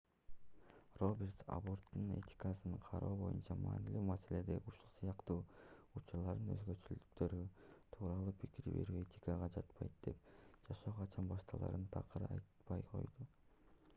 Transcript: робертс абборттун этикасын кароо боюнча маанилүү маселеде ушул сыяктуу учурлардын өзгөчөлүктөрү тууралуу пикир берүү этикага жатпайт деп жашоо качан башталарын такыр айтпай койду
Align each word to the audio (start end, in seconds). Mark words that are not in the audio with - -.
робертс 0.99 1.41
абборттун 1.55 2.13
этикасын 2.13 2.77
кароо 2.85 3.11
боюнча 3.19 3.57
маанилүү 3.65 4.01
маселеде 4.07 4.57
ушул 4.71 4.93
сыяктуу 4.95 5.37
учурлардын 6.01 6.49
өзгөчөлүктөрү 6.55 7.43
тууралуу 7.97 8.35
пикир 8.45 8.71
берүү 8.77 9.03
этикага 9.05 9.51
жатпайт 9.57 10.01
деп 10.09 10.33
жашоо 10.71 10.95
качан 11.03 11.31
башталарын 11.35 11.85
такыр 11.99 12.27
айтпай 12.31 12.89
койду 12.93 13.31